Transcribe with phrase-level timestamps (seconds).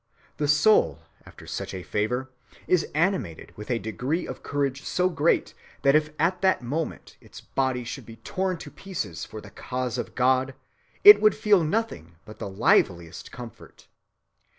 [0.37, 2.27] The soul after such a favor
[2.65, 7.39] is animated with a degree of courage so great that if at that moment its
[7.41, 10.55] body should be torn to pieces for the cause of God,
[11.03, 13.85] it would feel nothing but the liveliest comfort.